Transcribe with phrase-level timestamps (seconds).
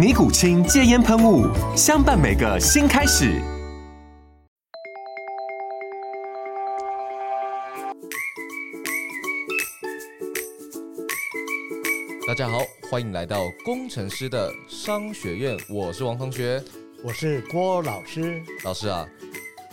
[0.00, 1.44] 尼古清戒烟喷雾，
[1.76, 3.38] 相伴每个新开始。
[12.26, 15.54] 大家好，欢迎来到工程师的商学院。
[15.68, 16.64] 我是王同学，
[17.04, 18.42] 我是郭老师。
[18.64, 19.06] 老师啊，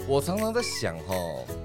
[0.10, 1.16] 我常常在想哈，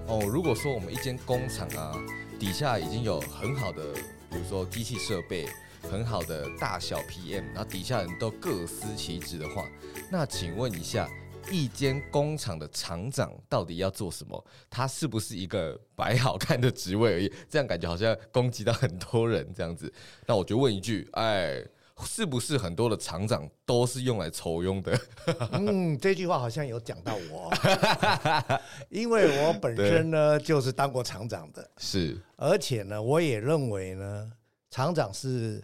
[0.07, 1.99] 哦，如果说我们一间工厂啊，
[2.39, 3.83] 底下已经有很好的，
[4.31, 5.49] 比如说机器设备。
[5.91, 9.69] 很好的大小 PM，然后底下人都各司其职的话，
[10.11, 11.09] 那请问一下，
[11.51, 14.43] 一间工厂的厂长到底要做什么？
[14.71, 17.33] 他是不是一个摆好看的职位而已？
[17.49, 19.93] 这样感觉好像攻击到很多人这样子。
[20.27, 21.63] 那我就问一句，哎，
[22.05, 24.99] 是不是很多的厂长都是用来酬庸的？
[25.53, 27.53] 嗯，这句话好像有讲到我，
[28.89, 34.33] 因为我本身呢就是当过厂长的，是，而且呢，我也认为呢，
[34.71, 35.63] 厂长是。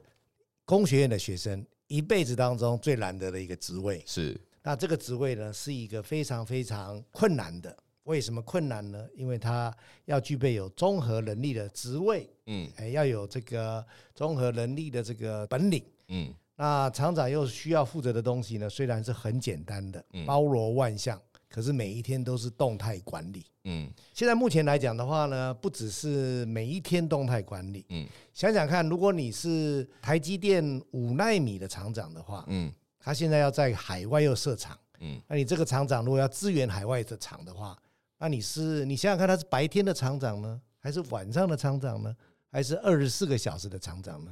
[0.68, 7.74] 工学院的学生一辈子当中最难得的一个职位是，那这个职位呢是一个非常非常困难的。
[8.02, 9.06] 为什么困难呢？
[9.14, 13.82] 因为他要具备有综合能力的职位，嗯，哎，要有这个
[14.14, 21.18] 综合能力的这个本领，嗯，那厂长又需要负责的东西呢，虽然是很简单的，包罗万象。
[21.48, 37.76] 可是每一天都是动态管理，嗯，现在目前来讲的话呢，不只是每一天动态管理，嗯，想想看，如果你是台积电五纳米的厂长的话，嗯，他现在要在海外又设厂，嗯，那你这个厂长如果要支援海外的厂的话，
[38.18, 42.14] 那你是你想想看，他是白天的厂长呢，还是晚上的厂长呢，
[42.50, 44.30] 还是二十四个小时的厂长呢？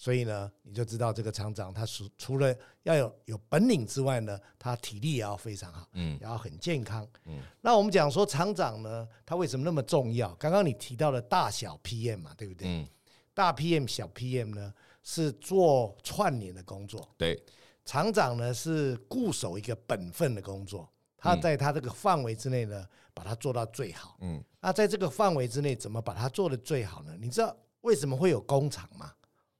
[0.00, 2.54] 所以呢，你就知道这个厂长他除除了
[2.84, 7.40] 要有有本领之外呢，他体力也要非常好，嗯，也要很健康，嗯。
[7.60, 10.32] 那我们讲说厂长呢，他为什么那么重要？
[10.36, 12.68] 刚刚你提到了大小 PM 嘛，对不对？
[12.68, 12.86] 嗯。
[13.34, 14.72] 大 PM 小 PM 呢
[15.02, 17.36] 是做串联的工作，对。
[17.84, 24.40] 厂长呢是固守一个本分的工作，他在他这个范围之内呢，把它做到最好，嗯。
[24.60, 27.16] 那在这个范围之内，怎么把它做得最好呢？
[27.20, 29.12] 你知道为什么会有工厂吗？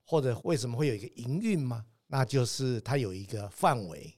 [0.09, 1.85] 或者为什么会有一个营运吗？
[2.07, 4.11] 那就是它有一个范围，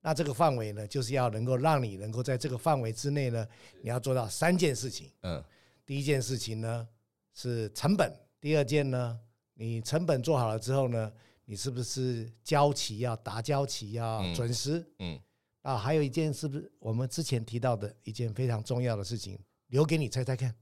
[0.00, 3.46] 那这个范围呢，就是要能够让你能够在这个范围之内呢，
[3.80, 5.08] 你要做到三件事情。
[5.22, 5.40] 嗯，
[5.86, 6.88] 第一件事情呢
[7.32, 9.16] 是成本，第二件呢，
[9.54, 11.12] 你成本做好了之后呢，
[11.44, 14.84] 你是不是交期要达交期要准时？
[14.98, 15.16] 嗯，
[15.62, 20.52] 啊，还有一件是不是我们之前提到的一件非常重要的事情，留给你猜猜看，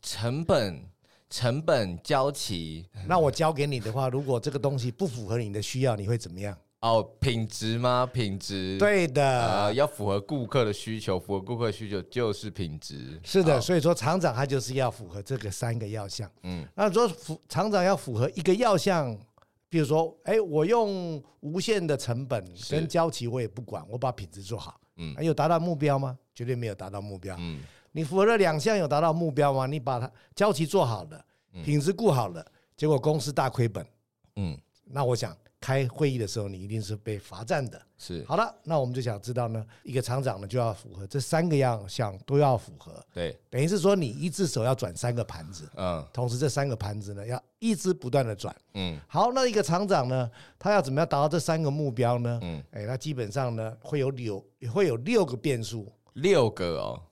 [0.00, 0.88] 成本。
[1.30, 6.56] 成本交齐，那我交给你的话，如果这个东西不符合你的需要，你会怎么样？
[6.80, 8.08] 哦，品质吗？
[8.10, 13.20] 品质，对的，呃，要符合顾客的需求，符合顾客的需求就是品质。
[13.24, 16.30] 是的，所以说厂长他就是要符合这个三个要项。
[16.44, 19.18] 嗯，那说符厂长要符合一个要项，
[19.68, 24.80] 比如说，哎，我用无限的成本跟交期我也不管，我把品质做好。
[24.96, 26.16] 嗯，有达到目标吗？
[26.32, 27.36] 绝对没有达到目标。
[27.40, 27.60] 嗯。
[27.92, 29.66] 你符合了两项，有达到目标吗？
[29.66, 31.24] 你把它交期做好了，
[31.64, 32.44] 品质顾好了，
[32.76, 33.84] 结果公司大亏本，
[34.36, 37.80] 嗯，那我想开会议的时候，你一定是被罚站的。
[37.96, 50.30] 是，好了，那我们就想知道呢，一个厂长呢就要符合这三个样项都要符合，对，等于是说你一只手要转三个盘子，嗯，同时这三个盘子呢要一直不断的转，嗯，好，那一个厂长呢，
[50.60, 52.38] 他要怎么样达到这三个目标呢？
[52.44, 57.02] 嗯，哎，那基本上呢会有六会有六个变数，六个哦。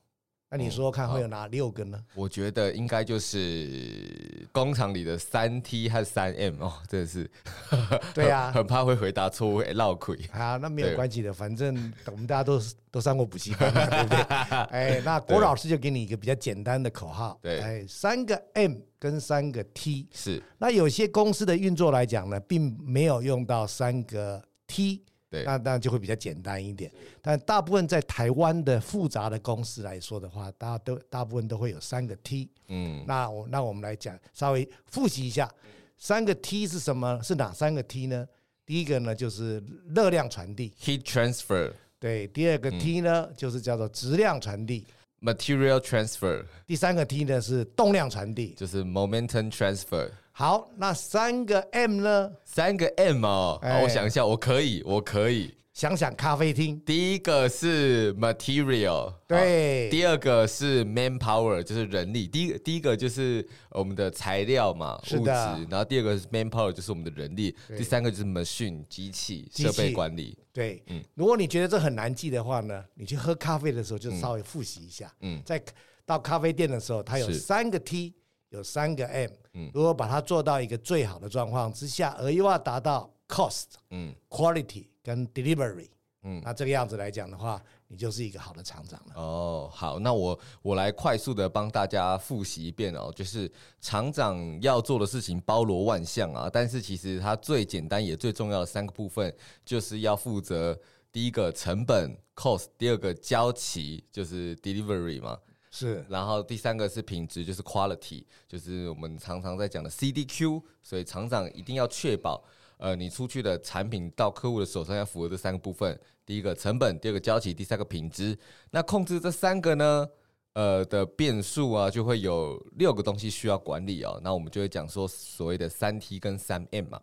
[0.49, 1.99] 那你说说看会有哪六个呢？
[2.15, 7.29] 我觉得应该就是工厂里的三 T 和三 M 哦，真的是，
[8.15, 10.17] 对呀，很怕会回答错误，落亏。
[10.33, 12.61] 啊，那没有关系的，反正我们大家都
[12.93, 14.23] 都上过补习班嘛， 对不对？
[14.71, 20.41] 哎，那郭老师就给你一个比较简单的口号，对，哎，三个 M 跟三个 T 是。
[20.59, 26.91] 那有些公司的运作来讲呢，并没有用到三个 T，对，那那就会比较简单一点。
[27.21, 32.49] 但大部分在台湾的复杂的公司来说的话，大家都大部分都会有三个 T。
[32.69, 35.51] 嗯，那我那我们来讲，稍微复习一下，
[35.99, 37.21] 三个 T 是什么？
[37.23, 38.27] 是哪三个 T 呢？
[38.65, 39.63] 第一个呢就是
[39.95, 41.73] 热量传递 （heat transfer）。
[41.99, 44.87] 对，第二个 T 呢、嗯、就是叫做质量传递。
[45.23, 50.11] Material transfer，第三个 T 呢是动量传递，就是 momentum transfer。
[50.39, 52.31] 好，那三个 M 呢？
[52.45, 55.55] 三个 M 哦，欸、好，我想一下，我可以，我可以。
[55.73, 62.29] 想想咖啡厅，第一个是 material，对，第二个是 manpower，就是人力。
[62.29, 65.31] 第一个第一个就是我们的材料嘛，物质，
[65.71, 70.37] 然后第二个是 manpower，就是我们的人力，第三个就是 machine，机器设备管理。
[70.53, 75.11] 对，嗯，如果你觉得这很难记的话呢，你去喝咖啡的时候就稍微复习一下。
[75.21, 75.59] 嗯，在
[76.05, 78.13] 到咖啡店的时候，它有三个 T，
[78.51, 84.87] 有三个 M，嗯，如果把它做到一个最好的状况之下，而又要达到 cost，嗯，quality。
[85.07, 85.87] 跟 delivery，
[86.25, 89.15] 嗯，那这个样子来讲的话，你就是一个好的厂长了。
[89.15, 93.49] 哦，好，那我我来快速的帮大家复习一遍哦，就是
[93.81, 99.33] 厂长要做的事情包罗万象啊，但是其实它最简单也最重要的三个部分，
[99.65, 100.77] 就是要负责
[101.13, 105.39] 第一个成本 cost，第二个交期就是 delivery 嘛，
[105.79, 112.43] 是，然后第三个是品质，就是 quality，就是我们常常在讲的 CDQ，所以厂长一定要确保。
[112.79, 118.39] 呃，你出去的产品到客户的手上要符合这三个部分：第一个成本，第二个交期，第三个品质。
[118.71, 120.09] 那控制这三个呢，
[120.55, 124.19] 呃的变数啊，就会有六个东西需要管理哦。
[124.25, 126.99] 那我们就会讲说所谓的三 T 跟三 M 嘛。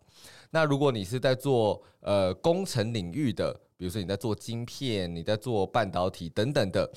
[0.49, 6.91] 那如果你是在做呃工程领域的，比如说你在做晶片，你在做半导体等等的，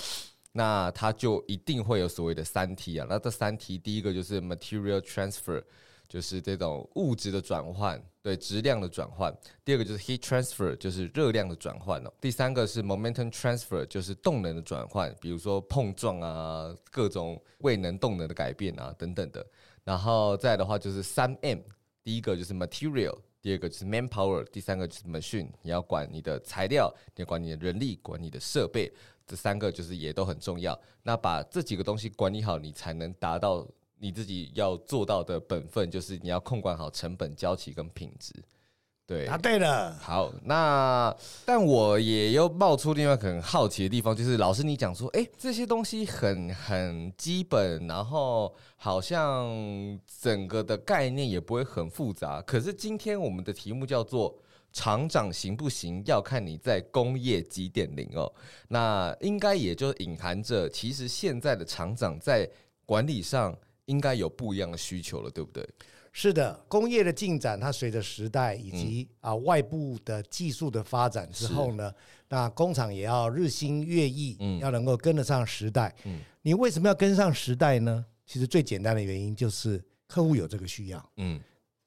[0.56, 3.06] 那它就一定会有所谓的三 T 啊。
[3.08, 5.62] 那这三 T，第一个就是 Material Transfer。
[6.08, 9.36] 就是这种物质的转换，对质量的转换。
[9.64, 12.12] 第二个就是 heat transfer，就是热量的转换哦。
[12.20, 19.44] 第三个是 momentum transfer，就是动能的转换，比如说碰撞啊，各种位能、动能的改变啊等等的。
[19.82, 21.58] 然后再的话就是三 M，
[22.04, 25.48] 第一个就是 material，第二个就是 manpower，第三个就是 machine。
[25.60, 28.88] 你要管你的材料，你要管你的人力，管你的设备，
[29.26, 30.78] 这三个就是也都很重要。
[31.02, 33.66] 那把这几个东西管理好，你才能达到。
[33.98, 38.30] 你自己要做到的本分就是你要控管好成本、交期跟品质。
[39.06, 39.96] 对，答对了。
[40.02, 49.48] 好，那但我也又冒出另外很好奇的地方，就是老师你讲说，哎，这些东西很很基本，然后好像
[50.20, 52.42] 整个的概念也不会很复杂。
[52.42, 54.36] 可是今天我们的题目叫做
[54.76, 58.30] “厂长行不行，要看你在工业几点零”哦。
[58.68, 62.48] 那应该也就隐含着，其实现在的厂长在
[62.84, 63.56] 管理上。
[63.86, 65.64] 应该有不一样的需求了，对不对？
[66.10, 71.94] 是的，工业的进展，它随着时代以及啊外部的技术的发展之后呢，
[72.28, 75.94] 那工厂也要日新月异，嗯，要能够跟得上时代。
[76.02, 78.04] 嗯，你为什么要跟上时代呢？
[78.26, 81.12] 其实最简单的原因就是客户有这个需要。
[81.18, 81.40] 嗯，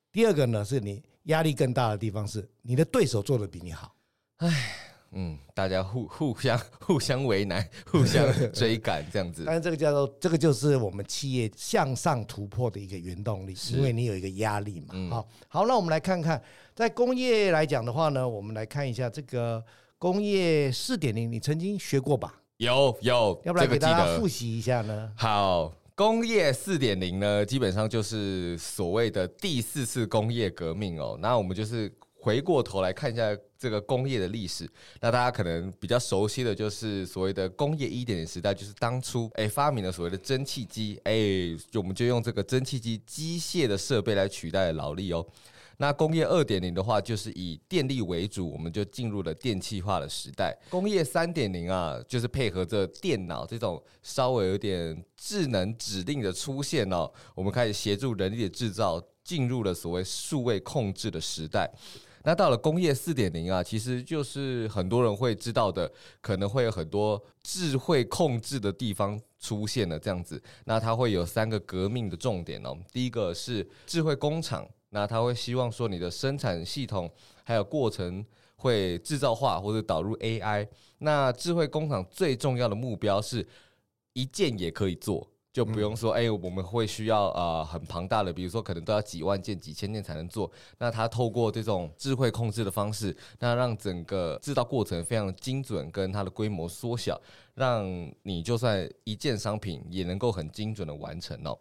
[0.09, 3.95] 第二个呢，是你压力更大的地方是你的对手做的比你好。
[4.37, 4.75] 唉。
[5.11, 8.23] 嗯，大家互互相 互相为难， 互相
[8.53, 9.43] 追赶这样子。
[9.43, 14.89] 但是这个叫做这个就是我们企业向上突破的一个原动力，因为你有一个压力嘛。
[14.91, 16.39] 嗯、好，好，那我们来看看，
[16.75, 19.63] 在工业来讲的话呢，我们来看一下这个
[19.97, 22.35] 工业四点零，你曾经学过吧？
[22.57, 25.11] 有有，要不然给大家复习一下呢？
[25.17, 31.17] 好，工业四点零呢，基本上就是所谓的第四次工业革命哦。
[31.19, 31.91] 那我们就是。
[32.21, 41.13] 回过头来看一下这个工业的历史，那大家可能比较熟悉的就是所谓的工业一点零时代，就是当初哎发明了所谓的蒸汽机，哎，
[41.75, 45.25] 我们就用这个蒸汽机机械的设备来取代劳力哦。
[45.81, 50.53] 那工业二点零的话，就是以电力为主，我们就进入了电气化的时代。
[50.69, 61.71] 工业三点零啊，就是配合着电脑这种稍微有点智能指令的出现哦，我们开始协助人力的制造，进入了所谓数位控制的时代。
[62.25, 70.43] 那到了工业四点零啊，其实就是很多人会知道的，可能会有很多智慧控制的地方出现了这样子。
[70.65, 72.77] 那它会有三个革命的重点哦。
[72.91, 77.09] 第一个是智慧工厂，那他会希望说你的生产系统
[77.43, 80.67] 还有过程会制造化或者导入 AI。
[80.99, 83.47] 那智慧工厂最重要的目标是
[84.13, 85.27] 一件也可以做。
[85.51, 90.49] 就不用说，哎、欸，我们会需要啊、呃、很庞大的，比如说可能都要几万件、几千件才能做。
[90.77, 97.19] 那它透过这种智慧控制的方式，那让整个制造过程非常精准，跟它的规模缩小，
[97.55, 97.83] 让
[98.21, 101.57] 你就算一件商品也能够很精准的完成哦。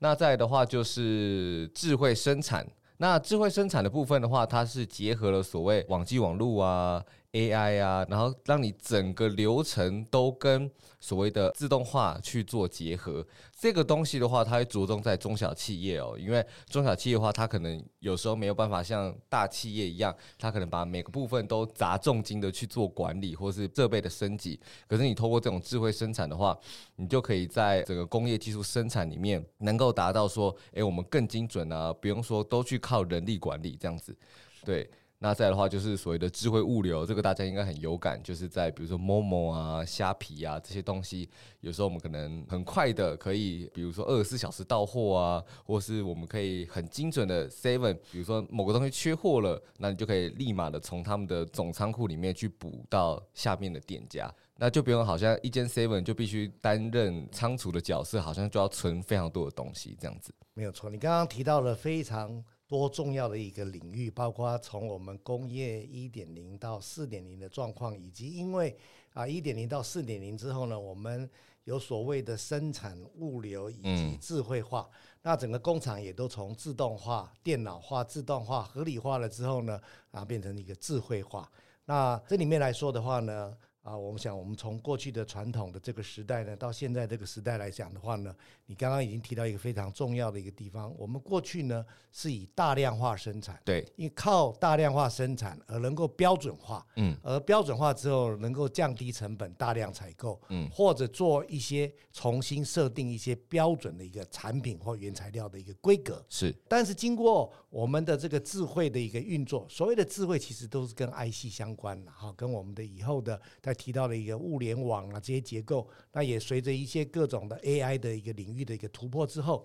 [0.00, 2.66] 那再的话就是智慧生产。
[2.96, 7.02] 那智慧生产的部分的话，它是结合了所谓网际网络啊。
[7.32, 10.68] AI 啊，然后让你整个流程都跟
[10.98, 13.24] 所谓的自动化去做结合。
[13.56, 24.58] 这个东西的话，它会着重在中小企业哦，因为中小企业的话，它可能有时候没有办法像大企业一样，它可能把每个部分都砸重金的去做管理或是设备的升级。
[24.88, 26.58] 可是你透过这种智慧生产的话，
[26.96, 34.16] 你就可以在整个工业技术生产里面能够达到说，诶，我们更精准啊，不用说都去靠人力管理这样子，
[34.64, 34.90] 对。
[35.22, 41.28] 那再的话就是所谓的智慧物流，这个大家应该很有感，就是在比如说 Momo 啊、虾皮啊这些东西，
[41.60, 60.32] 有时候我们可能很快的可以，比如说二十四小时到货啊，或是我们可以很精准的 Seven，比如说某个东西缺货了，那你就可以立马的从他们的总仓库里面去补到下面的店家，那就不用好像一间 Seven 就必须担任仓储的角色，好像就要存非常多的东西这样子。
[60.54, 62.42] 没有错，你刚刚提到了非常。
[62.70, 68.76] 多重要的一个领域，包括从我们工业一点零到四点零的状况，以及因为
[69.12, 71.28] 啊一点零到四点零之后呢，我们
[71.64, 79.80] 有所谓的生产物流以及智慧化，嗯、那整个工厂也都从自动化、电脑化、自动化、合理化了之后呢，
[80.12, 81.50] 啊变成一个智慧化。
[81.86, 83.56] 那这里面来说的话呢。
[83.90, 88.32] 啊，我们想，我们从过去的传统的这个时代呢，到现在这个时代来讲的话呢，
[88.66, 90.94] 你刚刚已经提到一个非常重要的一个地方。
[90.96, 106.54] 我们过去呢是以大量化生产，对，因为靠大量化生产而能够标准化，嗯，而标准化之后能够降低成本，大量采购，嗯，或者做一些重新设定一些标准的一个产品或原材料的一个规格，是。
[106.68, 113.72] 但是经过我们的这个智慧的一个运作，所谓的智慧其实都是跟 IC 相关的，哈，跟我们的以后的他。
[113.72, 119.64] 提到的一个物联网啊，这些结构，那也随着一些各种的 AI 的一个领域的一个突破之后，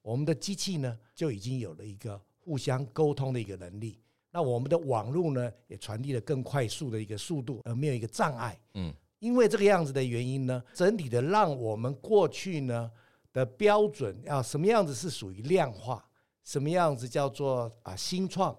[0.00, 3.98] 我们的机器呢就已经有了一个互相沟通的一个能力。
[4.30, 8.58] 那我们的网络呢也传递了更快速的一个速度，而没有一个障碍。
[8.72, 12.90] 嗯，因为这个样子的原因呢，整体的让我们过去呢
[13.34, 16.08] 的标准啊什么样子是属于量化，
[16.44, 18.56] 什么样子叫做啊新创。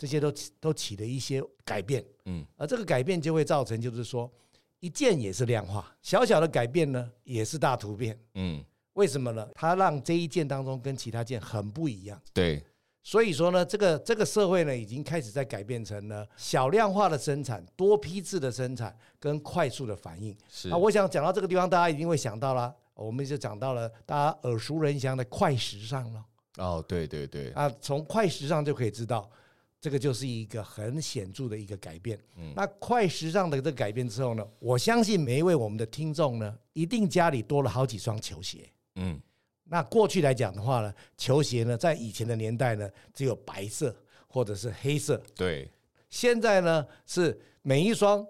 [0.00, 4.30] 这些都起都起了一些改变，嗯，而这个改变就会造成，就是说，
[4.78, 9.48] 一件也是量化，小小的改变呢，也是大突变，嗯，为什么呢？
[9.56, 12.64] 它让这一件当中跟其他件很不一样，对，
[13.02, 20.32] 所以说呢，这个这个社会呢，已经开始在改变成了小量化的生产、多批次的生产跟快速的反应。
[20.48, 26.24] 是，啊我想讲到这个地方，大家一定会想到啦，我们就讲到了大家耳熟能详的快时尚了。
[26.58, 29.30] 哦，对对对，啊，从快时尚就可以知道。
[29.80, 32.18] 这个就是一个很显著的一个改变。
[32.36, 38.68] 嗯，那快时尚的这个改变之后呢，我相信每一位我们的听众呢，一定家里多了好几双球鞋。
[38.96, 39.20] 嗯，
[39.62, 43.94] 那过去来讲的话呢，球鞋呢，在以前的年代呢，只有白色
[44.26, 45.22] 或者是黑色。
[45.36, 45.70] 对，
[46.10, 48.26] 现在呢是每一双，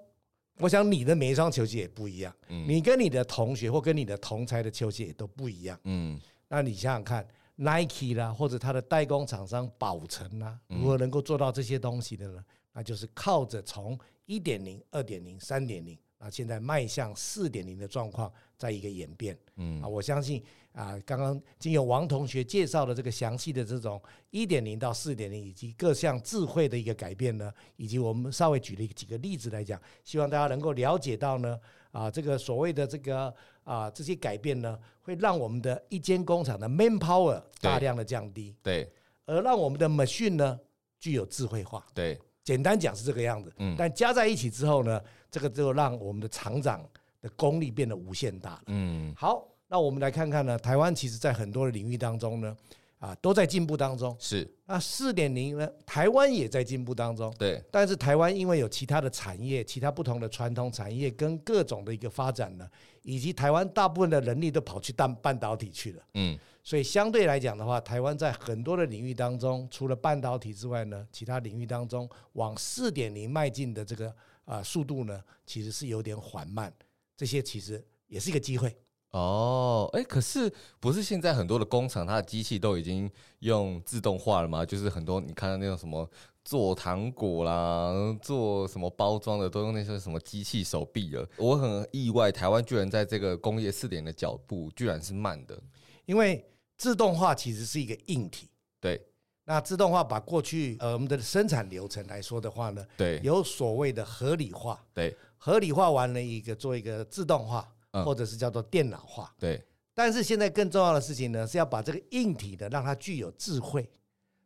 [0.58, 2.30] 我想你的每一双球鞋也不一样。
[2.48, 5.80] 嗯，你跟你的同学或跟你的同才的球鞋也都不一样。
[5.84, 7.26] 嗯，那你想想看。
[7.60, 12.44] Nike 啦，或者它的代工厂商宝成啦，如何能够做到这些东西的呢？
[12.72, 19.36] 那就是靠着从一点零、二点零、三点零，那现在迈向四点零的状况，在一个演变。
[19.56, 20.40] 嗯啊，我相信
[20.78, 31.58] 啊，刚刚经由王同学介绍的这个详细的这种一点零到四点零，以及各项智慧的一个改变呢，以及我们稍微举了几个例子来讲，希望大家能够了解到呢，
[31.90, 33.34] 啊，这个所谓的这个。
[33.68, 38.90] 啊，这些改变呢，会让我们的一间工厂的 manpower 大量的降低，对，
[39.26, 40.58] 而让我们的 machine 呢
[40.98, 44.98] 具有智慧化，对，简单讲是这个样子，嗯，但加在一起之后呢，
[45.30, 46.82] 这个就让我们的厂长
[47.20, 52.56] 的功力变得无限大了，嗯，好，那我们来看看呢，台湾其实在很多的领域当中呢。
[52.98, 54.16] 啊，都在进步当中。
[54.18, 55.70] 是，那四点零呢？
[55.86, 57.32] 台湾也在进步当中。
[57.38, 62.68] 对，但是台湾因为有其他的产业，其他不同的传统产业跟各种的一个发展呢，
[63.02, 66.02] 以及台湾大部分的人力都跑去当半导体去了。
[66.14, 74.12] 嗯，所以相对来讲的话，台湾在很多的领域当中，除了半导体之外呢，其他领域当中往四点零迈进的这个
[74.44, 76.74] 啊速度呢，其实是有点缓慢。
[77.16, 78.76] 这些其实也是一个机会。
[79.10, 84.66] 哦，哎，可是不是现在很多的工厂，它的机器都已经用自动化了吗？
[84.66, 86.08] 就是很多你看到那种什么
[86.44, 91.26] 做糖果啦、做什么包装的，都用那些什么机器手臂了。
[91.38, 95.58] 我很意外，台湾居然在这个工业四点的脚步居然是慢的，
[96.04, 96.44] 因为
[96.76, 98.50] 自动化其实是一个硬体。
[98.78, 99.00] 对，
[99.44, 107.66] 那自动化把过去呃我们的生产流程来说的话呢，对，有所谓的合理化，对，合理化完了一个做一个自动化。
[107.92, 109.62] 或者是叫做电脑化，对。
[109.94, 113.88] 但是现在更重要的事情呢，是要把这个硬体的让它具有智慧。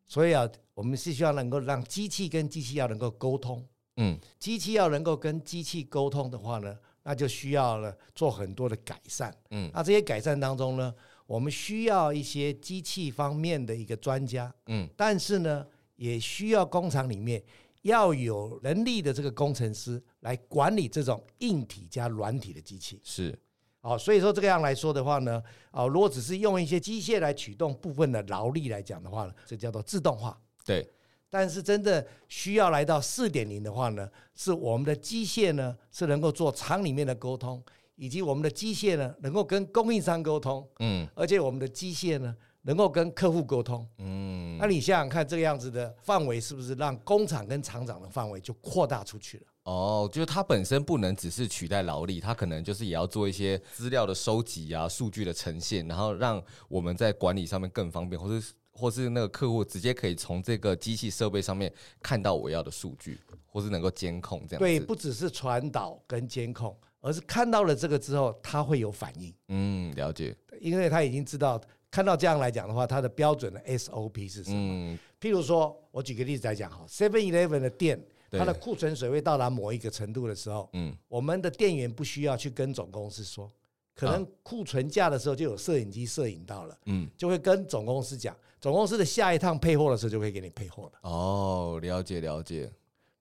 [0.09, 3.67] 所以啊，我们是需要能够让机器跟机器要能够沟通。
[3.97, 9.35] 嗯，机器要能够跟机器沟通的话呢，那就需要了做很多的改善。
[9.51, 10.95] 嗯，那这些改善当中呢，
[11.27, 14.53] 我们需要一些机器方面的一个专家。
[14.67, 17.43] 嗯，但是呢，也需要工厂里面
[17.83, 23.01] 要有能力的这个工程师来管理这种硬体加软体的机器。
[23.05, 23.39] 是，
[23.83, 30.41] 哦，所以说这个样来说的话呢，啊，如果只是用一些机械来驱动部分的劳力来讲的话呢，这叫做自动化。
[30.65, 30.89] 对。
[31.29, 49.45] 但是真的需要来到四点零的话呢，是我们的机械呢是能够做厂里面的沟通，以及我们的机械呢能够跟供应商沟通，嗯，而且我们的机械呢能够跟客户沟通，嗯，那你想想看，这个样子的范围是不是让工厂跟厂长的范围就扩大出去了？
[49.65, 58.53] 哦，就是它本身不能只是取代劳力，它可能就是也要做一些资料的收集啊、数据的呈现，然后让我们在管理上面更方便，或是。
[58.75, 64.59] 或是那个客户直接可以从这个机器设备上面看到我要的数据，或是能够监控这样。
[64.59, 69.33] 对，不只是传导跟监控，而是看到了这个之后，他会有反应。
[69.49, 70.35] 嗯，了解。
[70.59, 71.61] 因为他已经知道，
[71.93, 74.57] 看到这样来讲的话，它的标准的 SOP 是什么？
[74.57, 83.49] 嗯，譬如说，我举个例子来讲哈，Seven Eleven 的店，它的库存水位到达某一个程度的时候，嗯，我们的店员不需要去跟总公司说。
[83.95, 90.93] 可能库存架的时候就有摄影机摄影到了，嗯，就会跟总公司讲，总公司的下一趟配货的时候就会给你配货了。
[91.03, 92.73] 哦，了解了解。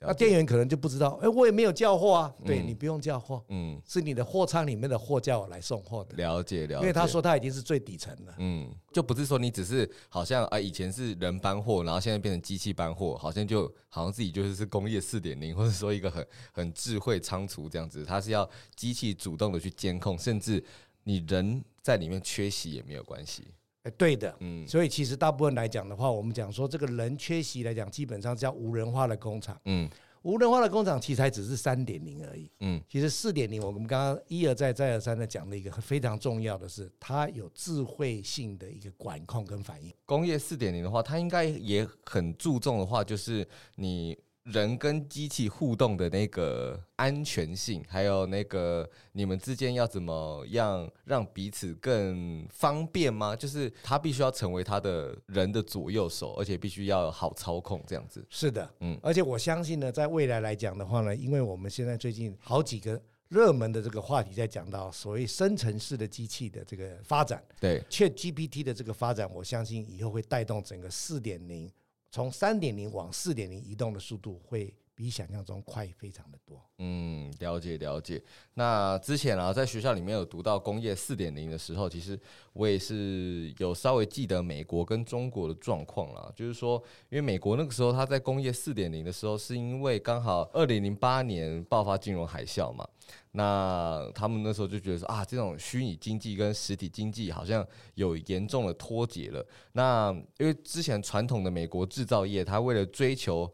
[0.03, 2.33] 那店员可能就不知道，哎，我也没有叫货啊。
[2.43, 6.15] 对，你不用叫货，嗯，是你的货仓里面的货叫我来送货的。
[6.15, 6.81] 了解了解。
[6.81, 20.63] 因为他说他已经是最底层了，嗯，就不是说你只是好像啊，以前是人搬货，然后现在变成机器搬货，好像就好像自己就是是工业四点零，或者说一个很很智慧仓储这样子，它是要机器主动的去监控，甚至
[21.03, 23.47] 你人在里面缺席也没有关系。
[23.83, 29.89] 哎，对的，嗯，所以其实大部分来讲的话，我们讲说这个人缺席来讲，基本上叫无人化的工厂，嗯，
[30.21, 39.91] 无人化的工厂其实还只是三点零而已，嗯，其实四点零我们刚刚一而再再而三的讲了一个非常重要的是，它有智慧性的一个管控跟反应。
[40.05, 44.17] 工业四点零的话，它应该也很注重的话，就是你。
[44.43, 53.35] 人跟机器互动的那个安全性，还有那个你们之间要怎么样让彼此更方便吗？
[53.35, 58.25] 就是他必须要成为他的人的左右手，而且必须要好操控这样子。
[58.29, 62.99] 是的，嗯，而且我相信呢，在未来来讲的话呢，因为我们现在最近好几个
[63.29, 71.71] 热门的这个话题在讲到所谓生成式的机器的这个发展，对，ChatGPT 的这个发展，我相信以后会带动整个四点零。
[72.11, 76.61] 从三点零往四点零移动的速度会比想象中快非常的多。
[76.77, 78.21] 嗯，了解了解。
[78.53, 82.19] 那之前啊，在学校里面有读到工业四点零的时候，其实
[82.53, 86.31] 我也是有稍微记得美国跟中国的状况啦。
[86.35, 92.87] 就是说，因为美国那个时候他在工业四点零的时候，是因为刚好二零零八年爆发金融海啸嘛。
[93.33, 99.45] 那他们那时候就觉得说啊，这种虚拟经济跟实体经济好像有严重的脱节了。
[99.73, 103.51] 那因为之前传统的美国制造业，它为了追求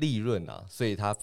[0.00, 1.16] 利润啊，所以它。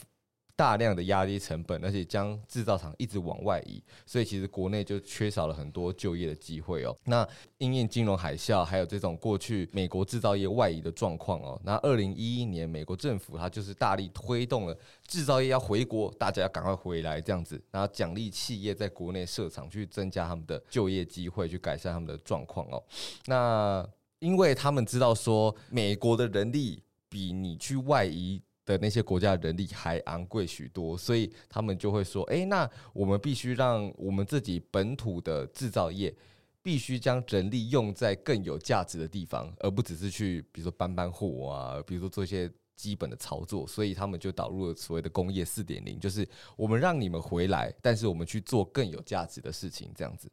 [0.58, 6.98] 大量的压低成本，而且将制造厂一直往外移，所以其实国内就缺少了很多就业的机会哦。
[7.04, 7.24] 那
[7.60, 11.62] 因应金融海啸，还有这种过去美国制造业外移的状况哦。
[11.64, 22.84] 那二零一一年，美国政府它就是大力推动了制造业要回国，大家要赶快回来这样子，然后奖励企业在国内设厂，去增加他们的就业机会，去改善他们的状况哦。
[23.28, 23.88] 那
[24.18, 28.42] 因为他们知道说，美国的人力比你去外移。
[28.68, 36.14] 的那些国家人力还昂贵许多，所以他们就会说：“诶，那我们必须让我们自己本土的制造业，
[36.62, 46.28] 必须将人力用在更有价值的地方，而不只是去，比如说搬搬货啊，比如说做一些基本的操作。”所以他们就导入了所谓的工业四点零，就是
[46.58, 50.30] 我们让你们回来，但是我们去做更有价值的事情，这样子。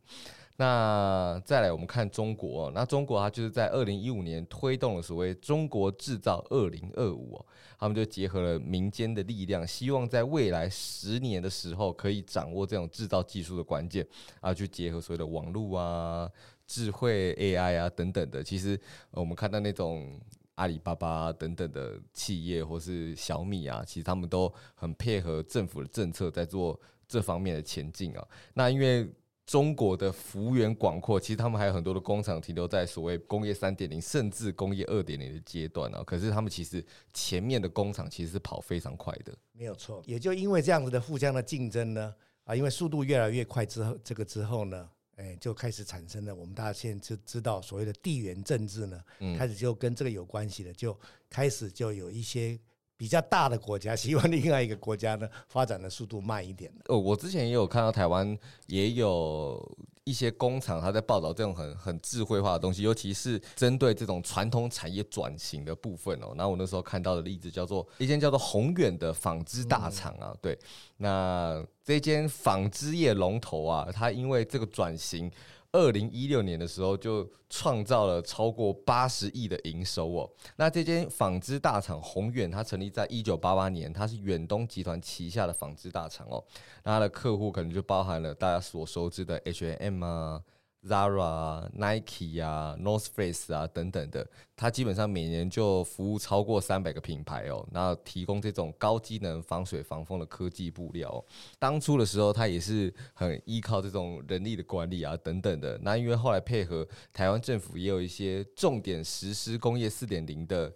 [0.57, 2.71] 那再来，我们看中国。
[2.71, 7.45] 那中国它就是在二零一五年推动了所谓“中国制造二零二五”，
[7.77, 14.07] 他们就结合了民间的力量，希望在未来十年的时候可以掌握这种制造技术的关键
[14.41, 16.31] 啊，去结合所谓的网络啊、
[16.69, 18.41] 智慧 AI 啊等等的。
[18.41, 20.17] 其实我们看到那种
[20.55, 28.25] 阿里巴巴等等的企业，或是小米啊，其实他们都很配合政府的政策，在做这方面的前进啊。
[28.55, 29.11] 那因为
[29.47, 36.03] 中国的幅员广阔，其实他们还有很多的工厂停留在所谓工业三点零，甚至工业二点零的阶段啊。
[36.03, 40.03] 可是他们其实前面的工厂其实是跑非常快的，没有错。
[40.07, 46.35] 也就因为这样子的互相的竞争呢，啊，因为速度越来越快之后，这个之后呢，哎，就开始产生了。
[46.35, 48.99] 我们大家现在就知道所谓的地缘政治呢，
[49.37, 52.59] 开始就跟这个有关系了，就开始就有一些。
[53.05, 56.73] 比较大的国家 希望另外一个国家呢发展的速度慢一点。
[56.87, 58.35] 哦，我之前也有看到台湾
[58.67, 59.63] 也有
[60.05, 66.33] 一些工厂，他在报道这种很很智慧化的东西，尤其是针对这种传统产业转型的部分哦。
[66.35, 70.59] 那我那时候看到的例子叫做一间叫做宏远的纺织大厂啊，对，
[70.97, 75.31] 那这间纺织业龙头啊，它因为这个转型。
[75.75, 80.31] 二零一六年的时候，就创造了超过八十亿的营收哦。
[80.55, 86.43] 那这间纺织大厂宏远，它成立在一九八八年，它是远东集团旗下的纺织大厂哦。
[86.85, 90.41] 那它的客户可能就包含了大家所熟知的 H&M 啊。
[90.87, 101.25] Zara、Nike 啊、North Face 啊等等的，它基本上每年就服务超过三百个品牌哦，那提供这种高机能、防水、防风的科技布料哦。
[101.59, 105.79] 当初的时候，它也是很依靠这种人力的管理啊等等的。
[105.83, 110.73] 那因为后来配合台湾政府也有一些重点实施工业四点零的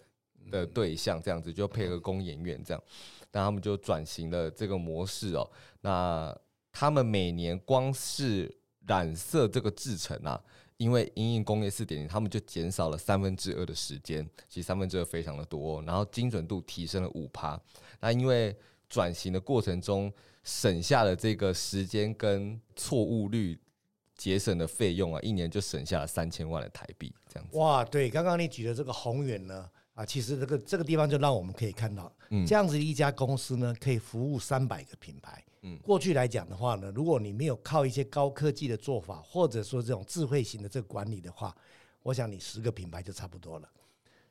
[0.51, 2.83] 的对象，这样子就配合工研院这样，
[3.31, 5.51] 那他们就转型了这个模式哦。
[5.83, 6.35] 那
[6.73, 8.58] 他们每年光是
[8.89, 10.43] 染色这个制程啊，
[10.79, 17.61] 因为因应工业四点零，他们就减少了三分之二的时间，其实三分之二非常的多，然后精准度提升了五趴。
[18.01, 18.57] 那因为
[18.89, 23.59] 转型的过程中省下了这个时间跟错误率
[24.17, 27.57] 节省的费用啊，一年就省下了三千万的台币，这样子。
[27.59, 29.69] 哇，对，刚刚你举的这个宏远呢，
[29.99, 35.45] 啊，其实这个这个地方就让我们可以看到，嗯，这样子一家公司呢，可以服务三百个品牌。
[35.63, 41.53] 嗯，过去来讲的话呢，如果你没有靠一些高科技的做法，或者说这种智慧型的这个管理的话，
[42.05, 43.69] 我想你十个品牌就差不多了。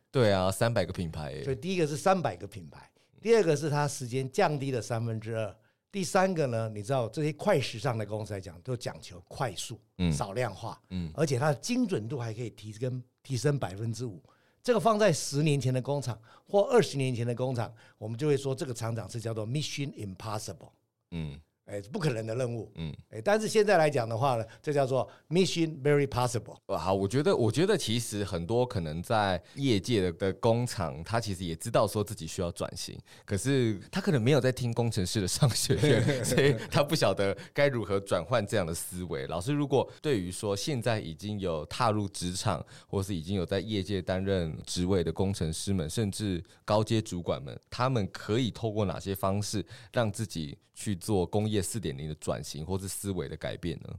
[0.09, 1.43] 对啊，三百个品牌。
[1.43, 5.53] 所以第一个是三百个品牌，第二个是它时间降低了三分之二，
[5.91, 9.77] 第三个呢，你知道这些快时尚的公司来讲，都讲求快速、
[10.13, 14.23] 少量化，嗯，而且它的精准度还可以提升提升百分之五。
[14.67, 20.71] 这个放在十年前的工厂或二十年前的工厂，我们就会说这个厂长是叫做 Mission Impossible。
[21.11, 22.71] 嗯，哎，不可能的任务。
[22.75, 26.55] 嗯，哎，但是现在来讲的话呢，这叫做 mission very possible。
[26.77, 39.27] 好，我觉得，我觉得其实很多可能在业界的的工厂，他其实也知道说自己需要转型，可是他可能没有在听工程师的商学院， 所以他不晓得该如何转换这样的思维。
[39.27, 53.89] 老师，如果对于说现在已经有踏入职场，或是已经有在业界担任职位的工程师们，甚至高阶主管们，他们可以透过哪些方式让自己去做工业四点零的转型，或是思维的改变呢？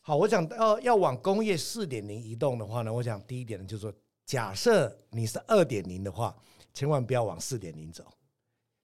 [0.00, 3.92] 好，我想要要往工业四点零移动的话呢，我想第一点呢，就是说，
[4.24, 6.32] 假设你是二点零的话，
[6.72, 8.04] 千万不要往四点零走，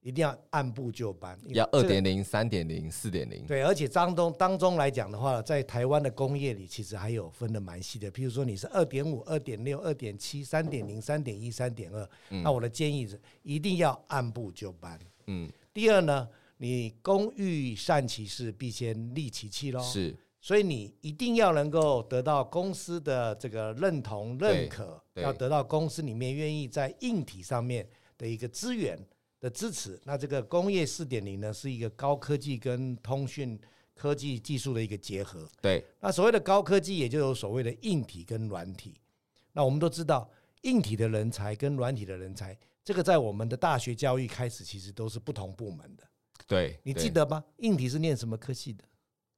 [0.00, 1.38] 一定要按部就班。
[1.50, 3.46] 要二点零、三点零、四点零。
[3.46, 8.10] 对，而且当中当中来讲的话，在台湾的工业里，其实还有分的蛮细的。
[8.10, 12.08] 譬如说，你是二点五、二点六、二点七、三点零、三点一、三点二，
[12.42, 14.98] 那我的建议是一定要按部就班。
[15.28, 15.48] 嗯。
[15.72, 16.28] 第二呢？
[16.62, 19.82] 你工欲善其事，必先利其器喽。
[19.82, 27.84] 是，所以你一定要能够得到公司的这个认同、认可，要得到公司里面愿意在硬体上面
[28.16, 28.96] 的一个资源
[29.40, 30.00] 的支持。
[30.04, 33.60] 那这个工业四点零呢，是一个高科技跟通讯
[33.96, 35.48] 科技技术的一个结合。
[35.60, 38.94] 对，那所谓的高科技，也就有所谓的硬体跟软体。
[39.52, 46.04] 那我们都知道，硬体的人才跟软体的人才，这个在我们的大学教育开始，其实都是不同部门的。
[46.52, 47.42] 对，你记得吗？
[47.58, 48.84] 硬体是念什么科系的？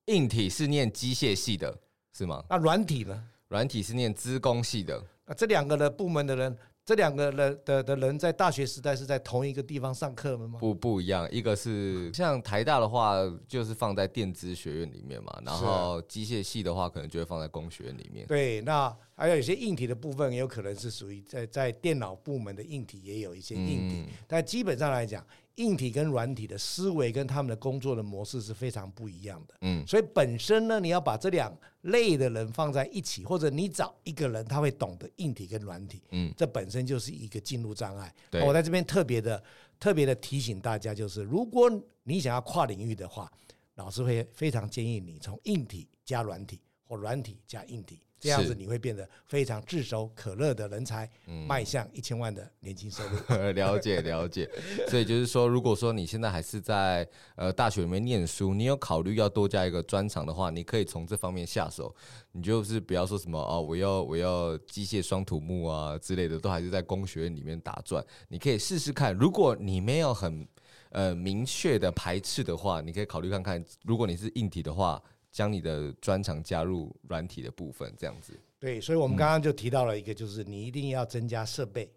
[0.07, 1.73] 硬体是念机械系的，
[2.13, 2.45] 是吗？
[2.51, 3.25] 那软体呢？
[3.49, 5.01] 软体是念资工系的。
[5.25, 10.59] 那这两个的部门的人，这两个人的的人在大学时代是在同一个地方上课吗？
[10.59, 11.31] 不，不一样。
[11.31, 13.15] 一个是像台大的话，
[13.47, 18.27] 就是放在电资学院里面嘛，然后机械系的话，可能就会放在工学院里面。
[18.27, 25.25] 对，那还有一些硬体的部分，也有可能是属于在在电脑部门的硬体，也有一些硬体，嗯、但基本上来讲。
[25.57, 38.13] 硬体跟软体的思维跟他们的工作的模式是非常不一样的，嗯，所以本身呢，你要把这两类的人放在一起，或者你找一个人他会懂得硬体跟软体，嗯，这本身就是一个进入障碍。
[38.31, 39.43] 对，我在这边特别的
[39.79, 41.71] 特别的提醒大家，就是如果
[42.03, 43.31] 你想要跨领域的话，
[43.77, 48.01] 老师会非常建议你从硬体加软体或软体加硬体。
[48.25, 51.09] 这样子你会变得非常炙手可热的人才，
[51.47, 53.19] 迈向一千万的年轻收入。
[53.29, 54.49] 嗯、 了解了解，
[54.89, 57.07] 所以就是说，如果说你现在还是在
[57.37, 61.95] 呃大学里面念书，你有考虑要多加一个专长的话，你可以从这方面下手。
[62.33, 68.05] 你就是不要说什么哦，我要我要机械双土木啊之类的，都还是在工学院里面打转。
[68.29, 70.49] 你可以试试看，如果你没有很
[70.91, 75.03] 呃明确的排斥的话，你可以考虑看看，如果你是硬体的话。
[75.35, 78.39] 将你的专长加入软体的部分，这样子。
[78.61, 81.93] 对，所以我们刚刚就提到了一个，就是你一定要增加设备。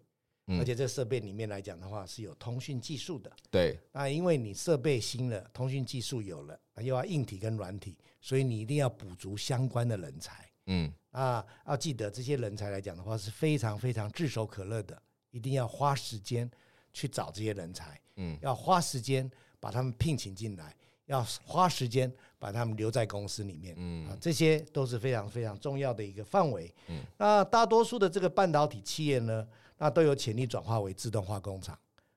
[0.50, 3.30] 嗯、而且这设备里面来讲的话，是有通讯技术的。
[3.48, 10.50] 对，那因为你设备新了，通讯技术有了，又要硬体跟软体，所以你一定要补足相关的人才。
[10.66, 16.50] 嗯，啊，要记得这些人才来讲的话，是非常非常炙手可热的，一定要花时间
[16.92, 18.00] 去找这些人才。
[18.16, 20.74] 嗯，要花时间把他们聘请进来，
[21.08, 23.74] 要花时间把他们留在公司里面。
[23.76, 26.72] 嗯，啊，这些都是非常非常重要的一个范围。
[26.86, 31.76] 嗯，那大多数的这个半导体企业呢，那都有潜力转化为自动化工厂，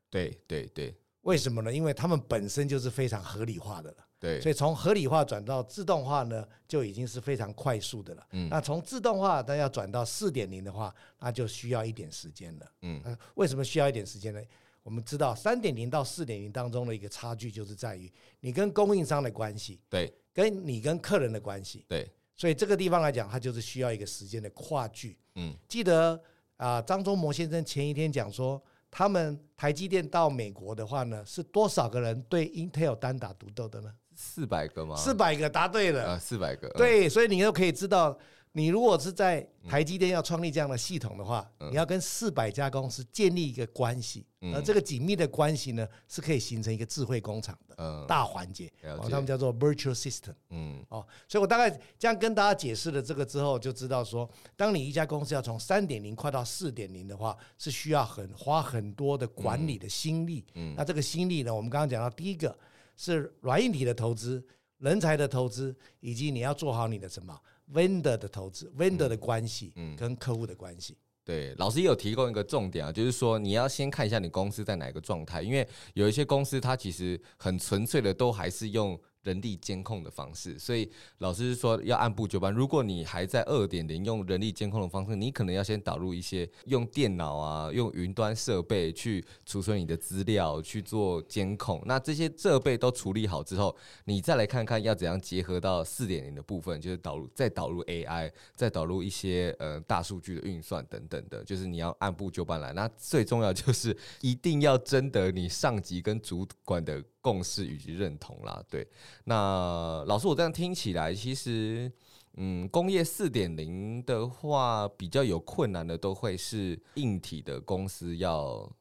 [0.10, 1.74] 对对对，为什么呢？
[1.74, 8.28] 因为他们本身就是非常合理化的了，对，所以从合理化转到自动化呢，就已经是非常快速的了。
[8.32, 12.72] 嗯，那从自动化但要转到四点零的话，那就需要一点时间了。
[12.82, 14.42] 嗯，为什么需要一点时间呢？
[14.84, 25.18] 我们知道三点零到四点零当中的一个差距，就是在于你跟供应商的关系，对，跟你跟客人的关系，对，所以这个地方来讲，它就是需要一个时间的跨距。
[25.36, 26.22] 嗯，记得。
[26.58, 33.92] 啊，张忠谋先生前一天讲说，他们台积电到美国的话呢，是多少个人对 Intel 单打独斗的呢？
[34.16, 34.96] 四百个吗？
[34.96, 36.12] 四百个，答对了。
[36.12, 36.70] 啊，四百个。
[36.74, 38.16] 对，所以你就可以知道。
[38.54, 62.54] 你如果是在台积电要创立这样的系统的话，你要跟四百家公司建立一个关系，而这个紧密的关系呢，是可以形成一个智慧工厂的大环节，哦，他们叫做 virtual system，嗯，哦，所以我大概这样跟大家解释了这个之后，就知道说，当你一家公司要从三点零跨到四点零的话，是需要很花很多的管理的心力，嗯，那这个心力呢，我们刚刚讲到第一个
[62.98, 64.46] 是软硬体的投资、
[64.80, 67.40] 人才的投资，以及你要做好你的什么
[67.74, 70.98] ？vendor 的投资，vendor 的关系，嗯，跟客户的关系。
[71.24, 79.00] 对，老师也有提供一个重点啊，就是说你要先看一下你公司在哪个状态，因为有一些公司它其实很纯粹的都还是用。
[79.24, 82.52] 人力监控的方式，所以老师是说要按部就班。
[82.52, 91.82] 如果你还在二点零用人力监控的方式，你可能要先导入一些用电脑啊、用云端设备去储存你的资料，去做监控。
[91.86, 102.74] 那这些设备都处理好之后，你再来看看要怎样结合到四点零的部分，就是导入再导入 AI，再导入一些呃大数据的运算等等的，就是你要按部就班来。
[102.74, 107.04] 那最重要就是一定要征得你上级跟主管的。
[107.24, 108.84] 共识以及认同啦，对。
[109.24, 111.92] 那老师，我这样听起来，其实，
[112.34, 118.72] 嗯，工业四点零的话，比较有困难的都会是硬体的公司要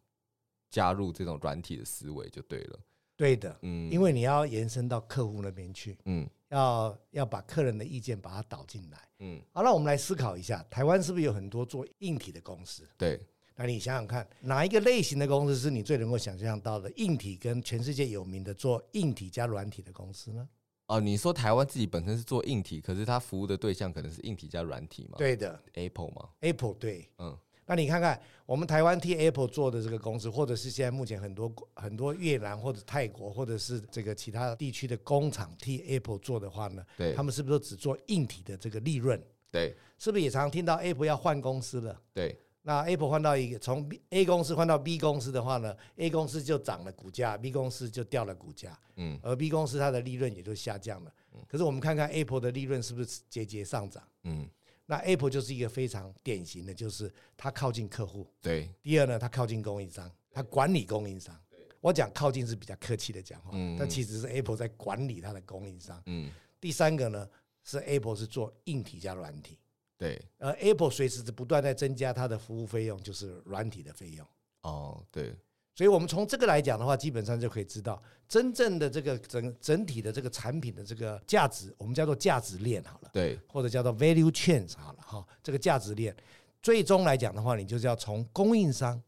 [0.71, 2.79] 加入这种软体的思维，就对了。
[3.17, 9.41] 对的，嗯，因为你要延伸到客户那边去，嗯，要要把客人的意见把它导进来，嗯。
[9.53, 12.89] 好，那我们来思考一下，台湾是不是有很多做硬体的公司？
[12.97, 13.21] 对。
[13.63, 20.49] 那你想想看，哪一个类型的公司是你最能够想象到的硬体跟全世界有名的做硬体加软体的公司呢？
[20.87, 25.17] 哦，你说台湾自己本身是做硬体，可是它服务的对象可能是硬体加软体吗？
[25.19, 27.37] 对的，Apple 吗？Apple 对，嗯。
[27.67, 36.83] 那你看看我们台湾替 Apple 做的这个公司，或者是现在目前很多很多越南或者泰国或者是这个其他地区的工厂替 Apple 做的话呢？
[36.97, 39.23] 对，他们是不是都只做硬体的这个利润？
[39.53, 42.01] 对，是不是也常常听到 Apple 要换公司了？
[42.15, 42.35] 对。
[42.63, 51.13] 那 Apple 换到一个从 A 公司换到 B 公司的话呢，A 公司就涨了股价，B 公司就掉了股价，嗯，而 B 公司它的利润也就下降了。
[51.49, 54.03] 可是我们看看 Apple 的利润是不是节节上涨？
[54.25, 54.47] 嗯，
[54.85, 58.31] 那 Apple 就是一个非常典型的，就是它靠近客户。
[58.43, 58.69] 对。
[58.83, 61.35] 第二呢，它靠近供应商，它管理供应商。
[61.81, 66.01] 我讲靠近是比较客气的讲话，嗯，但其实是 Apple 在管理它的供应商。
[66.07, 66.31] 嗯。
[66.61, 67.27] 第三个呢，
[67.65, 69.59] 是 Apple 是做硬体加软体。
[70.01, 74.27] 对，而 Apple 随时是不断在增加它的服务费用，就是软体的费用。
[74.63, 75.37] 哦，对，
[75.75, 86.17] 所以我们从这个来讲的话，基本上就可以知道，真正的这个整整体的这个产品的这个价值，我们叫做价值链好了，对，或者叫做 value chain 好了哈，这个价值链，
[86.63, 88.99] 最终来讲的话，你就是要从供应商